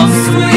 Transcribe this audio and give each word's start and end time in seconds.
lost. 0.00 0.49